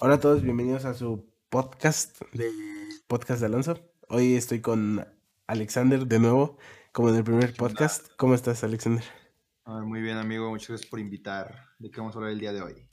[0.00, 2.50] Hola a todos, bienvenidos a su podcast de
[3.06, 3.78] Podcast de Alonso.
[4.08, 5.06] Hoy estoy con
[5.46, 6.58] Alexander de nuevo,
[6.90, 8.08] como en el primer podcast.
[8.16, 9.04] ¿Cómo estás, Alexander?
[9.64, 10.50] Ah, muy bien, amigo.
[10.50, 11.68] Muchas gracias por invitar.
[11.78, 12.90] ¿De qué vamos a hablar el día de hoy?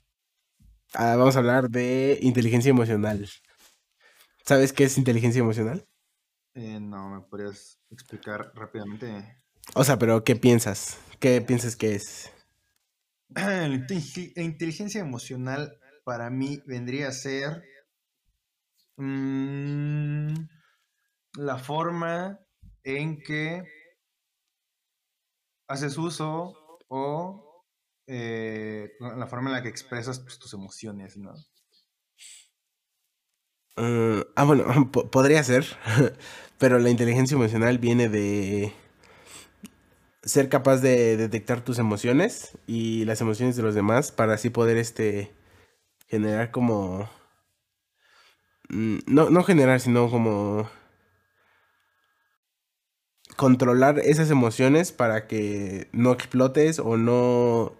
[0.94, 3.28] Ah, vamos a hablar de inteligencia emocional.
[4.44, 5.84] ¿Sabes qué es inteligencia emocional?
[6.54, 9.42] Eh, no, ¿me podrías explicar rápidamente?
[9.74, 11.00] O sea, pero ¿qué piensas?
[11.18, 12.30] ¿Qué piensas que es?
[13.34, 13.66] La
[14.36, 17.62] inteligencia emocional para mí vendría a ser
[18.96, 20.34] mm,
[21.38, 22.38] la forma
[22.84, 23.62] en que
[25.68, 26.54] haces uso
[26.88, 27.64] o
[28.06, 31.32] eh, la forma en la que expresas pues, tus emociones, ¿no?
[33.76, 35.64] Uh, ah, bueno, podría ser,
[36.58, 38.72] pero la inteligencia emocional viene de
[40.22, 44.76] ser capaz de detectar tus emociones y las emociones de los demás para así poder
[44.76, 45.32] este
[46.12, 47.08] generar como
[48.68, 50.68] mm, no, no generar, sino como
[53.38, 57.72] controlar esas emociones para que no explotes o no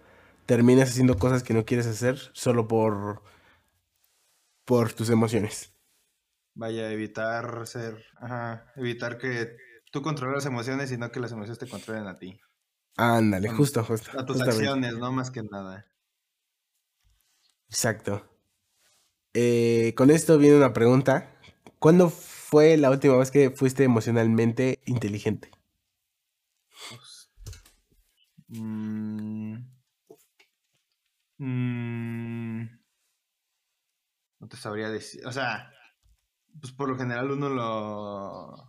[0.47, 3.21] termines haciendo cosas que no quieres hacer solo por
[4.65, 5.71] por tus emociones.
[6.55, 9.55] Vaya, evitar ser, ajá, evitar que
[9.91, 12.39] tú controles las emociones y no que las emociones te controlen a ti.
[12.97, 14.09] Ándale, justo, justo.
[14.19, 15.85] A tus acciones, no más que nada.
[17.73, 18.23] Exacto.
[19.33, 21.33] Eh, con esto viene una pregunta.
[21.79, 25.49] ¿Cuándo fue la última vez que fuiste emocionalmente inteligente?
[28.49, 29.55] Mm,
[31.39, 32.61] mm,
[34.39, 35.25] no te sabría decir.
[35.25, 35.73] O sea,
[36.61, 38.67] pues por lo general uno lo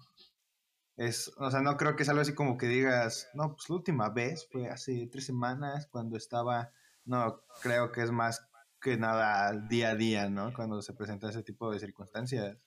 [0.97, 3.77] es, o sea, no creo que es algo así como que digas, no, pues la
[3.77, 6.73] última vez fue hace tres semanas cuando estaba,
[7.05, 8.49] no, creo que es más
[8.85, 10.53] que nada día a día, ¿no?
[10.53, 12.59] Cuando se presenta ese tipo de circunstancias.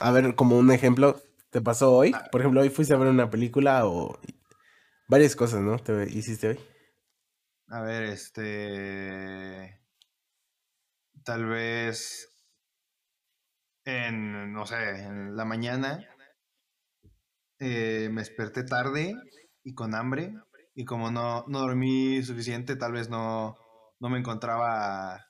[0.00, 2.10] A ver, como un ejemplo, ¿te pasó hoy?
[2.12, 2.26] Ah.
[2.32, 4.18] Por ejemplo, hoy fuiste a ver una película o
[5.06, 5.78] varias cosas, ¿no?
[5.78, 6.60] ¿Te hiciste hoy?
[7.68, 9.80] A ver, este...
[11.22, 12.28] Tal vez
[13.84, 16.04] en, no sé, en la mañana
[17.60, 19.14] eh, me desperté tarde
[19.62, 20.34] y con hambre
[20.74, 23.56] y como no, no dormí suficiente, tal vez no,
[24.00, 25.27] no me encontraba,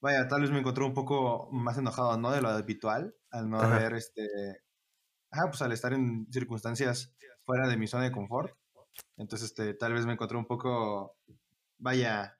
[0.00, 2.30] vaya, tal vez me encontré un poco más enojado, ¿no?
[2.30, 4.26] De lo habitual, al no haber, este,
[5.30, 7.14] ah, pues al estar en circunstancias
[7.44, 8.56] fuera de mi zona de confort.
[9.16, 11.16] Entonces, este, tal vez me encontré un poco,
[11.78, 12.38] vaya,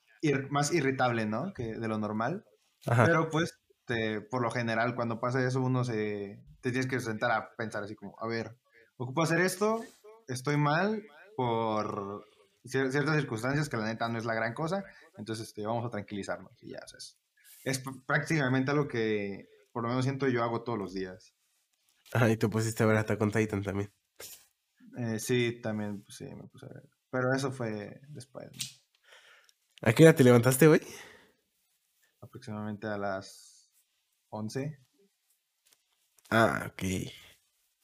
[0.51, 1.53] más irritable, ¿no?
[1.53, 2.45] Que de lo normal.
[2.85, 3.59] Pero pues
[3.89, 7.83] este, por lo general, cuando pasa eso, uno se, te tienes que sentar a pensar
[7.83, 8.59] así como, a ver,
[8.99, 9.83] ocupo hacer esto,
[10.27, 11.03] estoy mal
[11.37, 12.27] por
[12.65, 14.85] ciertas circunstancias que la neta no es la gran cosa,
[15.17, 17.19] entonces este, vamos a tranquilizarnos y ya, es,
[17.69, 21.35] es prácticamente algo que por lo menos siento yo hago todos los días.
[22.13, 23.93] Ah, y te pusiste a ver hasta con Titan también.
[24.97, 26.89] Eh, sí, también, pues, sí, me puse a ver.
[27.11, 28.49] Pero eso fue después.
[29.83, 30.81] ¿A qué hora te levantaste hoy?
[32.21, 33.71] Aproximadamente a las
[34.31, 34.81] 11.
[36.31, 36.83] Ah, ok.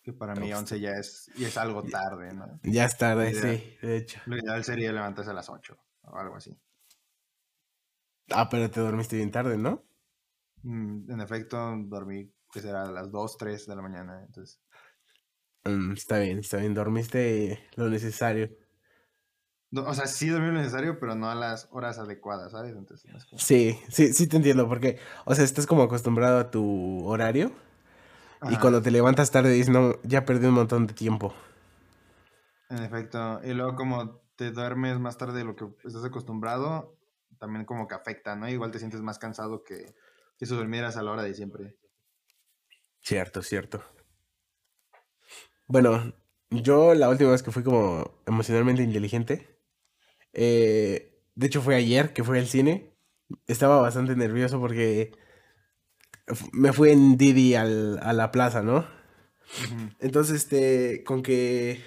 [0.02, 2.60] Que para mí 11 ya es, y es algo tarde, ¿no?
[2.62, 4.20] Ya es tarde, sí, de hecho.
[4.26, 6.58] Lo ideal sería levantarse a las 8 o algo así.
[8.30, 9.84] Ah, pero te dormiste bien tarde, ¿no?
[10.62, 14.60] Mm, en efecto, dormí, que será a las 2, 3 de la mañana, entonces.
[15.64, 18.50] Mm, está bien, está bien, dormiste lo necesario
[19.82, 22.76] o sea, sí dormir lo necesario, pero no a las horas adecuadas, ¿sabes?
[22.76, 27.50] Entonces, Sí, sí, sí te entiendo, porque, o sea, estás como acostumbrado a tu horario
[28.50, 31.34] y cuando te levantas tarde dices, no, ya perdí un montón de tiempo.
[32.68, 36.96] En efecto, y luego como te duermes más tarde de lo que estás acostumbrado,
[37.44, 38.48] también como que afecta, ¿no?
[38.48, 39.94] Igual te sientes más cansado que,
[40.38, 41.76] que si durmieras a la hora de siempre.
[43.00, 43.82] Cierto, cierto.
[45.66, 46.14] Bueno,
[46.50, 49.54] yo la última vez que fui como emocionalmente inteligente
[50.34, 52.92] eh, de hecho, fue ayer que fui al cine.
[53.46, 55.12] Estaba bastante nervioso porque
[56.52, 58.86] me fui en Didi a la plaza, ¿no?
[60.00, 61.80] Entonces, este, con que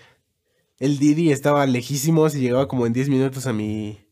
[0.80, 4.06] el Didi estaba lejísimo, se llegaba como en 10 minutos a mi,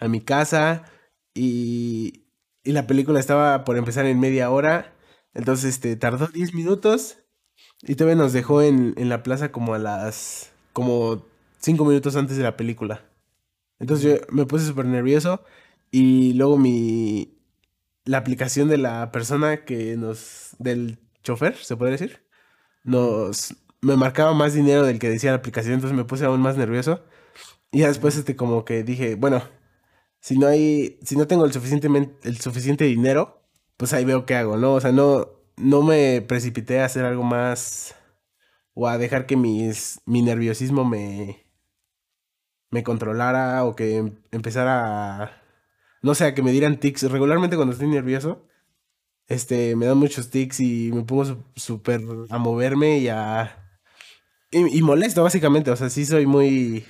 [0.00, 0.84] a mi casa
[1.34, 2.24] y,
[2.64, 4.94] y la película estaba por empezar en media hora.
[5.34, 7.18] Entonces, este, tardó 10 minutos
[7.82, 11.24] y todavía nos dejó en, en la plaza como a las, como
[11.60, 13.04] 5 minutos antes de la película.
[13.78, 15.44] Entonces yo me puse súper nervioso
[15.90, 17.36] y luego mi...
[18.04, 20.56] La aplicación de la persona que nos...
[20.58, 22.22] del chofer, se puede decir,
[22.84, 23.54] nos...
[23.82, 27.04] me marcaba más dinero del que decía la aplicación, entonces me puse aún más nervioso.
[27.72, 29.42] Y ya después este como que dije, bueno,
[30.20, 31.88] si no hay, si no tengo el suficiente,
[32.22, 33.38] el suficiente dinero
[33.76, 34.74] pues ahí veo qué hago, ¿no?
[34.74, 37.94] O sea, no, no me precipité a hacer algo más
[38.74, 41.46] o a dejar que mis, mi nerviosismo me,
[42.70, 45.42] me controlara o que em- empezara a,
[46.02, 47.04] no sé, a que me dieran tics.
[47.10, 48.46] Regularmente cuando estoy nervioso,
[49.28, 53.56] este, me dan muchos tics y me pongo súper a moverme y a...
[54.52, 55.70] Y molesto, básicamente.
[55.70, 56.84] O sea, sí soy muy...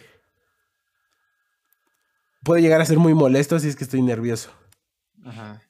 [2.43, 4.51] Puedo llegar a ser muy molesto si es que estoy nervioso.
[5.25, 5.61] Ajá.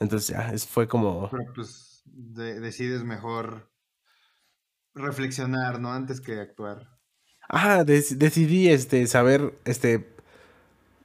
[0.00, 1.28] Entonces ya, es- fue como...
[1.30, 3.70] Pero pues de- decides mejor
[4.94, 5.92] reflexionar, ¿no?
[5.92, 6.88] Antes que actuar.
[7.48, 10.14] Ah, dec- decidí este, saber, este,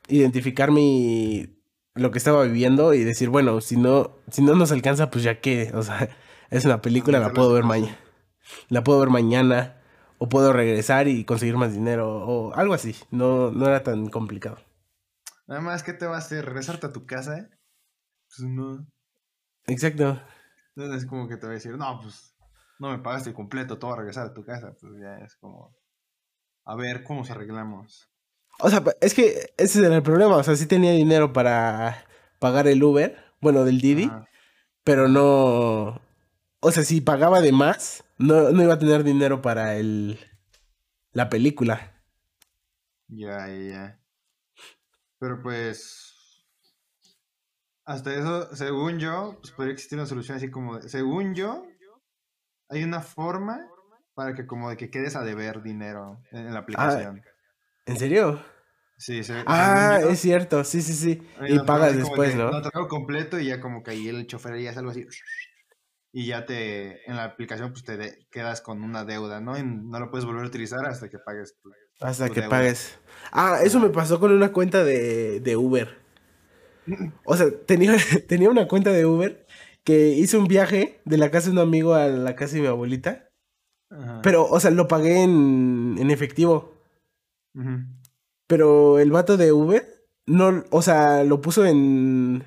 [0.08, 1.48] identificar mi,
[1.96, 5.40] lo que estaba viviendo y decir, bueno, si no, si no nos alcanza, pues ya
[5.42, 6.10] qué, o sea,
[6.50, 7.98] es una película, la puedo ver mañana,
[8.70, 9.82] la puedo ver mañana,
[10.24, 14.58] o puedo regresar y conseguir más dinero, o algo así, no, no era tan complicado.
[15.48, 16.46] Nada más, ¿qué te va a hacer?
[16.46, 17.50] ¿Regresarte a tu casa?
[18.30, 18.88] Pues no.
[19.68, 20.22] Exacto.
[20.76, 22.38] No es como que te va a decir, no, pues
[22.80, 24.74] no me pagaste completo, todo a regresar a tu casa.
[24.80, 25.76] Pues ya es como,
[26.64, 28.10] a ver, ¿cómo nos arreglamos?
[28.62, 32.06] O sea, es que ese era el problema, o sea, sí tenía dinero para
[32.40, 34.26] pagar el Uber, bueno, del Didi, Ajá.
[34.86, 36.00] pero no,
[36.64, 40.20] o sea, si pagaba de más, no, no iba a tener dinero para el,
[41.12, 41.92] la película.
[43.10, 44.00] Ya, ya, ya.
[45.20, 46.14] Pero pues,
[47.86, 51.66] hasta eso, según yo, pues podría existir una solución así como, de- según yo,
[52.70, 53.68] hay una forma
[54.16, 57.22] para que como de que quedes a deber dinero en, en la aplicación.
[57.86, 58.42] ¿En serio?
[58.98, 61.28] Sí, se- Ah, es cierto, sí, sí, sí.
[61.48, 62.52] Y pagas después, de, ¿no?
[62.52, 65.06] No, completo y ya como que ahí el chofer ya es algo así.
[66.16, 69.58] Y ya te, en la aplicación, pues te de- quedas con una deuda, ¿no?
[69.58, 71.72] Y no lo puedes volver a utilizar hasta que pagues tu,
[72.02, 72.50] Hasta tu que deuda.
[72.52, 73.00] pagues.
[73.32, 75.98] Ah, eso me pasó con una cuenta de, de Uber.
[77.26, 77.96] O sea, tenía,
[78.28, 79.48] tenía una cuenta de Uber
[79.84, 82.68] que hice un viaje de la casa de un amigo a la casa de mi
[82.68, 83.28] abuelita.
[83.90, 84.22] Ajá.
[84.22, 86.74] Pero, o sea, lo pagué en, en efectivo.
[88.48, 92.44] Pero el vato de Uber, no, o sea, lo puso en.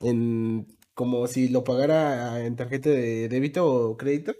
[0.00, 0.66] En.
[0.94, 4.34] Como si lo pagara en tarjeta de débito o crédito.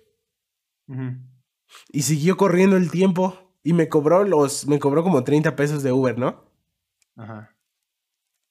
[1.90, 3.38] Y siguió corriendo el tiempo.
[3.62, 4.66] Y me cobró los.
[4.66, 6.44] Me cobró como 30 pesos de Uber, ¿no?
[7.16, 7.56] Ajá.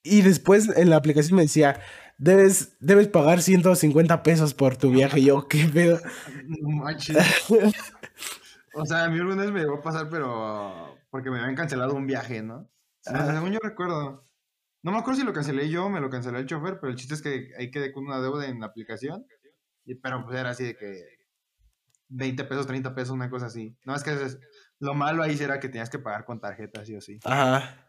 [0.04, 1.80] Y después en la aplicación me decía.
[2.18, 5.20] Debes, debes pagar 150 pesos por tu viaje.
[5.20, 6.00] Y yo, ¿qué pedo?
[6.46, 7.18] No manches.
[8.74, 11.94] O sea, a mí alguna vez me llegó a pasar, pero porque me habían cancelado
[11.94, 12.70] un viaje, ¿no?
[13.06, 13.34] Ajá.
[13.34, 14.26] según yo recuerdo.
[14.84, 17.14] No me acuerdo si lo cancelé yo me lo canceló el chofer, pero el chiste
[17.14, 19.26] es que ahí quedé con una deuda en la aplicación.
[19.86, 21.04] Y, pero pues era así de que
[22.10, 23.78] 20 pesos, 30 pesos, una cosa así.
[23.86, 24.40] No, es que es-
[24.80, 27.20] lo malo ahí era que tenías que pagar con tarjeta, sí o sí.
[27.24, 27.88] Ajá.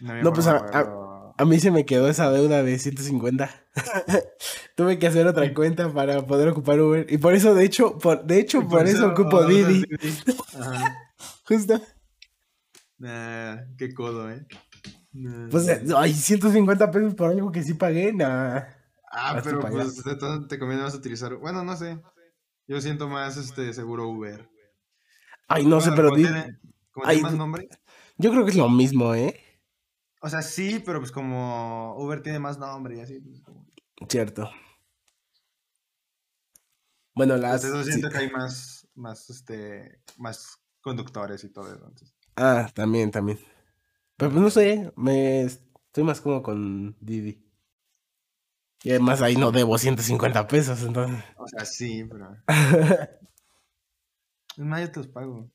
[0.00, 3.50] No, pues, a- mí se me quedó esa deuda de 150.
[4.76, 7.06] Tuve que hacer otra cuenta para poder ocupar Uber.
[7.08, 9.82] Y por eso, de hecho, por, de hecho, por, eso ocupo Didi.
[10.00, 10.18] Didi.
[10.56, 10.96] Ajá.
[11.48, 11.80] Justo.
[12.98, 14.46] Nah, qué codo, eh.
[15.18, 15.48] Nah.
[15.50, 18.62] Pues, eh, ay, 150 pesos por algo que sí pagué, nah.
[19.10, 20.12] Ah, pero pues allá.
[20.12, 21.34] entonces te conviene más utilizar.
[21.36, 22.00] Bueno, no sé.
[22.68, 24.48] Yo siento más este seguro Uber.
[25.48, 26.58] Ay, no sé, pero tiene,
[27.04, 27.68] ay, tiene más nombre.
[28.18, 29.34] yo creo que es lo mismo, ¿eh?
[30.20, 33.18] O sea, sí, pero pues como Uber tiene más nombre y así.
[33.20, 33.66] Pues, como-
[34.08, 34.50] Cierto.
[37.14, 37.64] Bueno, las...
[37.64, 37.90] eso sí.
[37.90, 41.76] siento que hay más, más, este, más conductores y todo eso.
[41.76, 42.14] entonces.
[42.36, 43.38] Ah, también, también.
[44.18, 47.40] Pero pues no sé, me estoy más cómodo con Didi.
[48.82, 51.24] Y además ahí no debo 150 pesos, entonces.
[51.36, 52.36] O sea, sí, pero.
[54.56, 55.50] Es más, yo te los pago.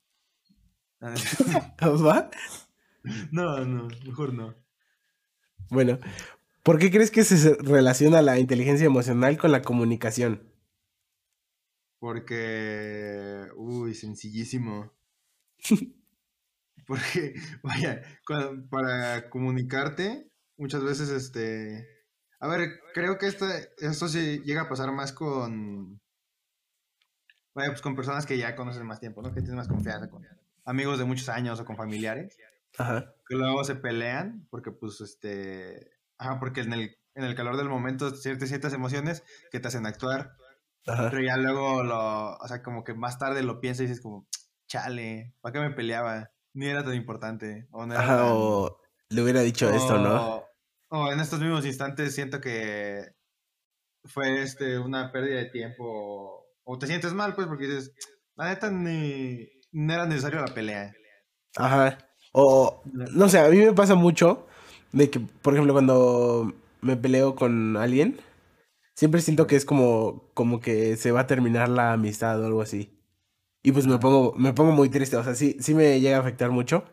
[1.01, 2.29] ¿Va?
[3.33, 4.55] No, no, mejor no.
[5.69, 5.99] Bueno,
[6.63, 10.49] ¿por qué crees que se relaciona la inteligencia emocional con la comunicación?
[11.99, 14.93] Porque, uy, sencillísimo.
[16.87, 21.87] Porque, vaya, cuando- para comunicarte, muchas veces, este...
[22.39, 23.47] A ver, creo que esta,
[23.77, 26.01] esto sí llega a pasar más con...
[27.55, 29.29] Vaya, pues con personas que ya conocen más tiempo, ¿no?
[29.29, 30.25] Que tienen más confianza, con
[30.65, 32.35] amigos de muchos años o con familiares,
[32.77, 33.13] Ajá.
[33.27, 35.91] que luego se pelean porque, pues, este...
[36.17, 39.85] Ajá, porque en el, en el calor del momento sientes ciertas emociones que te hacen
[39.85, 40.35] actuar.
[40.85, 41.09] Ajá.
[41.11, 44.27] Pero ya luego lo, o sea, como que más tarde lo piensas y dices como,
[44.67, 46.32] chale, ¿para qué me peleaba?
[46.53, 47.67] Ni era tan importante.
[47.71, 48.77] O no era Ajá, tan- o
[49.09, 50.37] le hubiera dicho esto, ¿no?
[50.37, 50.45] o-
[50.89, 53.03] o en estos mismos instantes siento que
[54.05, 56.45] fue este una pérdida de tiempo.
[56.63, 57.93] O te sientes mal, pues, porque dices,
[58.35, 60.93] la neta ni, no era necesario la pelea.
[61.57, 61.97] Ajá.
[62.31, 64.47] O, no sé, a mí me pasa mucho
[64.91, 68.19] de que, por ejemplo, cuando me peleo con alguien,
[68.95, 72.61] siempre siento que es como, como que se va a terminar la amistad o algo
[72.61, 72.99] así.
[73.63, 76.19] Y pues me pongo, me pongo muy triste, o sea, sí, sí me llega a
[76.21, 76.83] afectar mucho.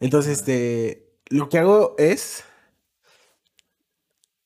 [0.00, 2.44] Entonces, este, lo que hago es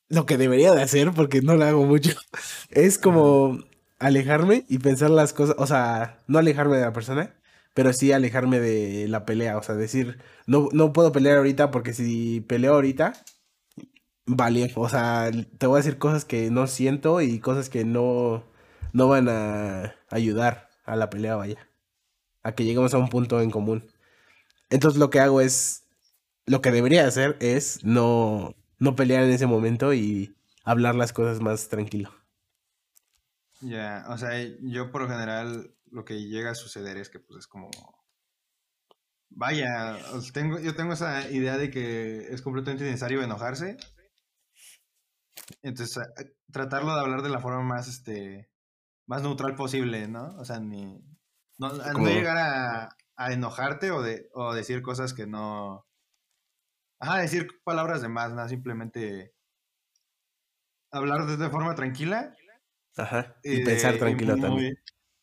[0.09, 2.13] lo que debería de hacer, porque no lo hago mucho,
[2.71, 3.59] es como
[3.99, 7.35] alejarme y pensar las cosas, o sea, no alejarme de la persona,
[7.75, 11.95] pero sí alejarme de la pelea, o sea, decir, no, no puedo pelear ahorita porque
[11.95, 13.15] si peleo ahorita,
[14.27, 18.45] vale, o sea, te voy a decir cosas que no siento y cosas que no,
[18.93, 21.69] no van a ayudar a la pelea, vaya,
[22.43, 23.91] a que lleguemos a un punto en común.
[24.71, 25.85] Entonces lo que hago es,
[26.47, 30.35] lo que debería hacer es no, no pelear en ese momento y
[30.65, 32.13] hablar las cosas más tranquilo.
[33.61, 34.31] Ya, o sea,
[34.61, 37.71] yo por lo general lo que llega a suceder es que pues es como...
[39.35, 39.99] Vaya,
[40.35, 43.79] tengo, yo tengo esa idea de que es completamente necesario enojarse.
[45.63, 46.05] Entonces,
[46.51, 48.52] tratarlo de hablar de la forma más, este,
[49.07, 50.37] más neutral posible, ¿no?
[50.39, 51.01] O sea, ni...
[51.59, 55.87] No, no llegar a, a, enojarte o, de, o decir cosas que no...
[56.99, 59.35] Ajá, decir palabras de más, nada, simplemente
[60.91, 62.35] hablar de, de forma tranquila
[62.97, 63.37] Ajá.
[63.43, 64.77] Y pensar tranquilo también.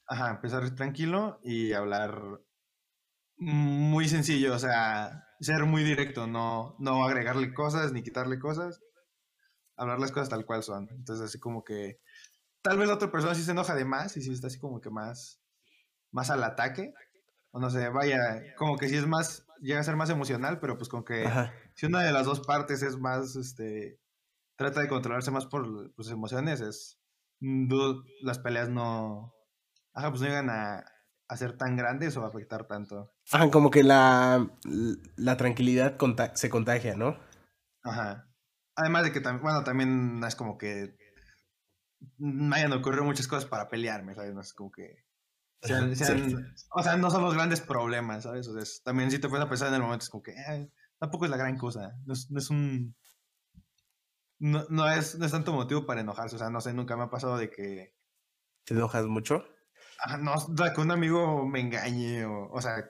[0.08, 2.42] Ajá, pensar tranquilo y hablar
[3.38, 8.82] muy sencillo, o sea, ser muy directo, no, no agregarle cosas ni quitarle cosas,
[9.78, 10.90] hablar las cosas tal cual son.
[10.92, 12.00] Entonces, así como que
[12.62, 14.82] tal vez la otra persona sí se enoja de más y sí está así como
[14.82, 15.42] que más,
[16.12, 16.94] más al ataque.
[17.52, 18.18] O no sé, vaya,
[18.58, 21.28] como que sí es más, llega a ser más emocional, pero pues como que
[21.74, 24.00] si una de las dos partes es más, este,
[24.56, 27.00] trata de controlarse más por sus emociones, es
[27.42, 27.72] Mm,
[28.22, 29.34] las peleas no.
[29.94, 30.86] Ajá, pues no llegan a,
[31.36, 33.14] ser tan grandes o a afectar tanto.
[33.32, 34.50] Ajá, como que la,
[35.16, 35.98] la tranquilidad
[36.34, 37.18] se contagia, ¿no?
[37.84, 38.28] Ajá.
[38.76, 40.96] Además de que también, bueno, también es como que
[42.54, 44.34] hayan ocurrido muchas cosas para pelearme, ¿sabes?
[44.34, 45.06] No es como que.
[46.72, 48.48] o sea, no son los grandes problemas, ¿sabes?
[48.48, 50.34] O sea, también si te puedes a pensar en el momento, es como que
[50.98, 51.92] tampoco es la gran cosa.
[52.06, 52.96] no es un
[54.40, 56.38] no, no, es, no es tanto motivo para enojarse.
[56.38, 57.94] O sea, no sé, nunca me ha pasado de que.
[58.64, 59.46] ¿Te enojas mucho?
[60.02, 60.34] Ah, no,
[60.74, 62.90] que un amigo me engañe o, o sea,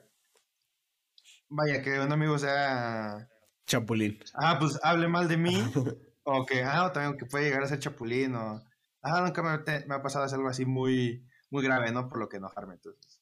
[1.48, 3.28] vaya, que un amigo sea...
[3.66, 4.20] Chapulín.
[4.34, 5.56] Ah, pues hable mal de mí
[6.24, 8.62] o que, ah, también que puede llegar a ser chapulín o...
[9.02, 12.08] Ah, nunca me, me ha pasado algo así muy, muy grave, ¿no?
[12.08, 13.20] Por lo que enojarme, entonces.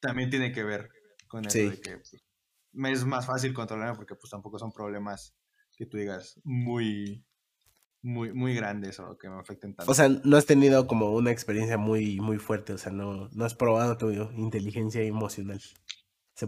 [0.00, 0.90] También tiene que ver
[1.28, 2.16] con eso de que pues,
[2.72, 5.34] me es más fácil controlarme porque pues tampoco son problemas
[5.76, 7.24] que tú digas muy,
[8.02, 9.90] muy, muy grandes o que me afecten tanto.
[9.90, 13.44] O sea, no has tenido como una experiencia muy, muy fuerte, o sea, no, no
[13.44, 15.60] has probado tu inteligencia emocional.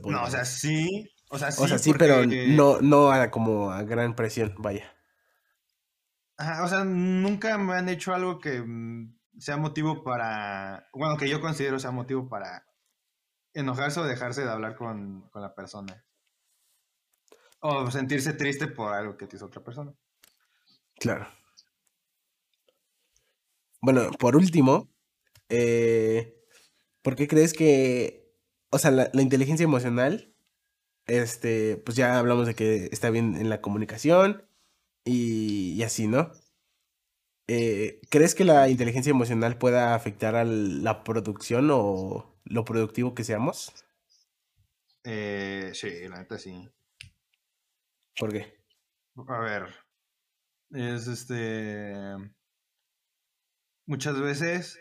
[0.04, 1.62] no, o sea, sí, o sea, sí.
[1.62, 4.92] O sea, sí, pero no, no a, como a gran presión, vaya.
[6.62, 11.40] O sea, nunca me han hecho algo que mm, sea motivo para, bueno, que yo
[11.40, 12.66] considero sea motivo para
[13.54, 16.04] enojarse o dejarse de hablar con, con la persona.
[17.60, 19.92] O sentirse triste por algo que te hizo otra persona.
[20.98, 21.26] Claro.
[23.80, 24.88] Bueno, por último,
[25.48, 26.40] eh,
[27.02, 28.32] ¿por qué crees que,
[28.70, 30.32] o sea, la, inteligencia emocional,
[31.06, 34.48] este, pues ya hablamos de que está bien en la comunicación
[35.04, 36.30] y, así, ¿no?
[37.48, 43.24] Eh, ¿Crees que la inteligencia emocional pueda afectar a la producción o lo productivo que
[43.24, 43.72] seamos?
[45.04, 46.70] Eh, sí, la neta sí.
[48.18, 48.54] ¿Por qué?
[49.28, 49.74] A ver,
[50.70, 51.94] es este...
[53.86, 54.78] Muchas veces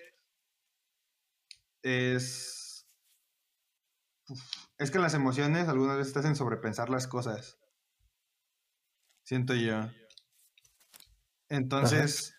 [1.83, 2.87] es...
[4.77, 7.59] Es que las emociones algunas veces te hacen sobrepensar las cosas.
[9.23, 9.89] Siento yo.
[11.51, 12.33] Entonces,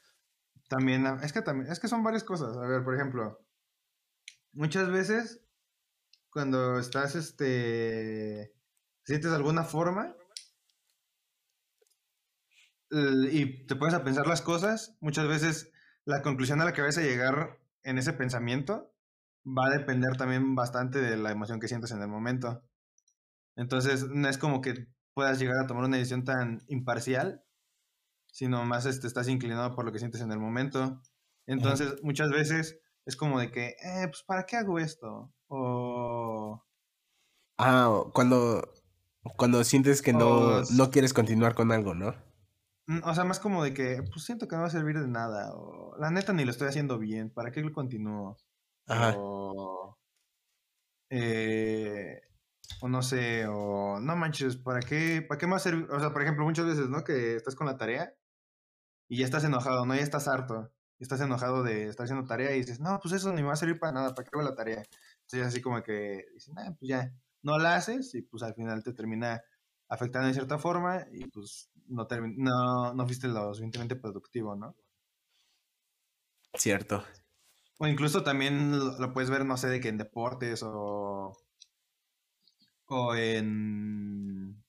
[0.71, 2.57] también, es que también, es que son varias cosas.
[2.57, 3.38] A ver, por ejemplo,
[4.52, 5.45] muchas veces
[6.31, 8.54] cuando estás, este,
[9.04, 10.16] sientes alguna forma,
[12.90, 15.71] y te pones a pensar las cosas, muchas veces
[16.07, 18.95] la conclusión a la que vas a llegar en ese pensamiento
[19.47, 22.64] va a depender también bastante de la emoción que sientes en el momento.
[23.57, 27.45] Entonces, no es como que puedas llegar a tomar una decisión tan imparcial,
[28.32, 31.00] sino más este, estás inclinado por lo que sientes en el momento.
[31.46, 35.32] Entonces, muchas veces es como de que, eh, pues, ¿para qué hago esto?
[35.48, 36.64] O...
[37.58, 38.72] Ah, cuando,
[39.36, 42.14] cuando sientes que no, no quieres continuar con algo, ¿no?
[42.86, 45.08] Mm, o sea, más como de que, pues siento que no va a servir de
[45.08, 45.52] nada.
[45.54, 47.30] O la neta ni lo estoy haciendo bien.
[47.30, 48.38] ¿Para qué lo continúo?
[48.86, 49.14] Ajá.
[49.18, 49.98] O,
[51.10, 52.22] eh,
[52.80, 55.86] o no sé, o no manches, ¿para qué, para qué más servir?
[55.90, 57.04] O sea, por ejemplo, muchas veces, ¿no?
[57.04, 58.14] Que estás con la tarea
[59.12, 59.95] y ya estás enojado, ¿no?
[59.95, 60.73] Ya estás harto.
[60.99, 63.57] Estás enojado de estar haciendo tarea y dices, no, pues eso ni me va a
[63.57, 64.83] servir para nada, ¿para qué hago la tarea?
[65.21, 68.83] Entonces así como que dices, nah, pues ya, no la haces y pues al final
[68.83, 69.42] te termina
[69.90, 74.75] afectando de cierta forma y pues no, no, no fuiste lo suficientemente productivo, ¿no?
[76.54, 77.04] Cierto.
[77.81, 81.37] O incluso también lo, puedes ver, no sé, de que en deportes o,
[82.87, 84.64] o en...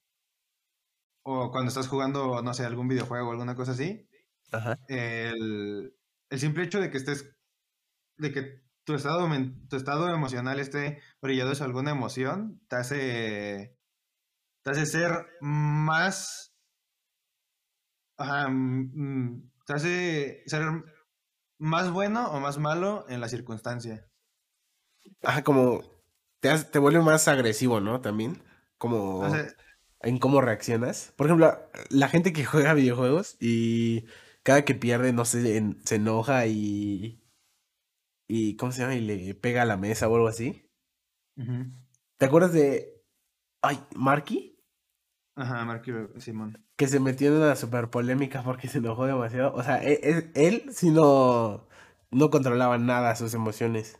[1.22, 4.10] O cuando estás jugando, no sé, algún videojuego o alguna cosa así.
[4.54, 4.80] Ajá.
[4.88, 5.96] El,
[6.30, 7.36] el simple hecho de que estés,
[8.18, 9.28] de que tu estado,
[9.70, 13.78] tu estado emocional esté brillado de alguna emoción, te hace,
[14.64, 16.56] te hace ser más,
[18.18, 20.64] ajá, mm, te hace ser
[21.60, 24.08] más bueno o más malo en la circunstancia.
[25.24, 25.82] Ajá, como
[26.40, 28.02] te, te vuelve más agresivo, ¿no?
[28.02, 28.42] También,
[28.78, 29.26] como
[30.02, 31.14] en cómo reaccionas.
[31.16, 31.58] Por ejemplo,
[31.90, 34.06] la gente que juega videojuegos y
[34.44, 37.24] cada que pierde, no sé, se enoja y
[38.28, 38.96] y ¿cómo se llama?
[38.96, 40.70] Y le pega a la mesa o algo así.
[42.18, 43.04] ¿Te acuerdas de
[43.62, 44.60] ay, Marky?
[45.36, 46.64] Ajá, Marky Simón.
[46.76, 49.54] Que se metió en una super polémica porque se enojó demasiado.
[49.54, 51.68] O sea, e, e, él, sí no,
[52.12, 54.00] no controlaba nada sus emociones.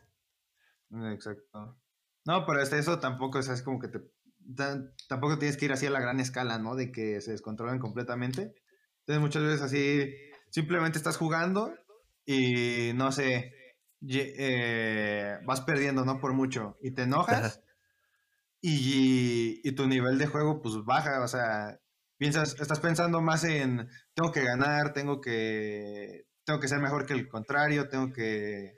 [1.12, 1.80] Exacto.
[2.26, 4.00] No, pero hasta eso tampoco es como que te
[5.08, 6.76] tampoco tienes que ir así a la gran escala, ¿no?
[6.76, 8.54] De que se descontrolen completamente.
[9.00, 10.12] Entonces muchas veces así
[10.54, 11.74] simplemente estás jugando
[12.26, 13.52] y no sé,
[14.08, 16.20] eh, vas perdiendo, ¿no?
[16.20, 16.78] Por mucho.
[16.82, 17.62] Y te enojas.
[18.62, 21.22] Y, tu nivel de juego, pues baja.
[21.24, 21.80] O sea,
[22.18, 26.28] piensas, estás pensando más en tengo que ganar, tengo que.
[26.46, 28.74] Tengo que ser mejor que el contrario, tengo que.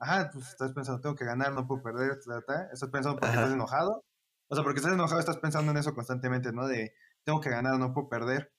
[0.00, 4.04] Ajá, pues estás pensando, tengo que ganar, no puedo perder, Estás pensando porque estás enojado.
[4.48, 6.66] O sea, porque estás enojado, estás pensando en eso constantemente, ¿no?
[6.66, 6.92] De
[7.24, 8.52] tengo que ganar, no puedo perder.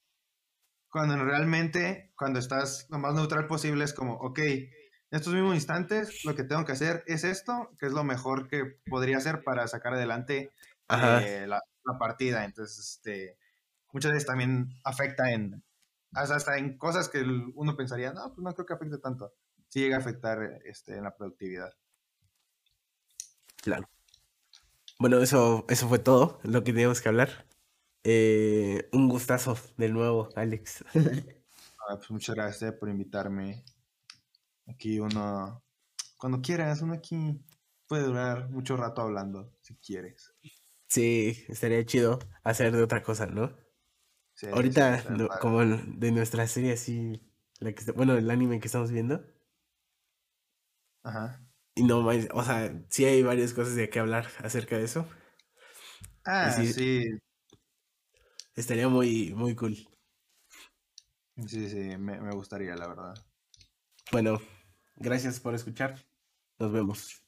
[0.93, 4.69] Cuando realmente, cuando estás lo más neutral posible, es como, ok, en
[5.09, 8.77] estos mismos instantes lo que tengo que hacer es esto, que es lo mejor que
[8.85, 10.51] podría hacer para sacar adelante
[10.89, 11.63] eh, la,
[11.97, 12.45] partida.
[12.45, 13.39] Entonces, este,
[13.91, 15.63] muchas veces también afecta en,
[16.11, 17.25] hasta en cosas que
[17.55, 19.33] uno pensaría, no, pues no creo que afecte tanto.
[19.69, 21.73] Sí llega a afectar este, en la productividad.
[23.63, 23.89] Claro.
[24.99, 27.47] Bueno, eso, eso fue todo lo que teníamos que hablar.
[28.03, 30.83] Eh, un gustazo de nuevo, Alex.
[31.85, 33.61] Ah, pues muchas gracias por invitarme.
[34.67, 35.61] Aquí uno,
[36.17, 37.43] cuando quieras, uno aquí
[37.87, 40.33] puede durar mucho rato hablando, si quieres.
[40.87, 43.53] Sí, estaría chido hacer de otra cosa, ¿no?
[44.33, 45.03] Sí, Ahorita,
[45.41, 47.21] como de nuestra serie así,
[47.59, 49.25] la que, bueno, el anime que estamos viendo.
[51.03, 51.41] Ajá.
[51.75, 55.05] Y no, o sea, sí hay varias cosas de qué hablar acerca de eso.
[56.25, 57.19] Ah, sí,
[58.55, 59.75] Estaría muy, muy cool.
[61.47, 63.15] Sí, sí, me gustaría, la verdad.
[64.11, 64.39] Bueno,
[64.95, 65.95] gracias por escuchar.
[66.59, 67.22] Nos vemos.